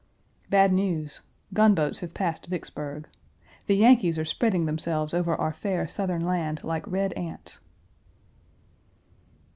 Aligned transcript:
Bad 0.49 0.73
news. 0.73 1.21
Gunboats 1.53 1.99
have 1.99 2.15
passed 2.15 2.47
Vicksburg. 2.47 3.07
The 3.67 3.75
Yankees 3.77 4.17
are 4.17 4.25
spreading 4.25 4.65
themselves 4.65 5.13
over 5.13 5.35
our 5.35 5.53
fair 5.53 5.87
Southern 5.87 6.25
land 6.25 6.63
like 6.63 6.87
red 6.87 7.13
ants. 7.13 7.59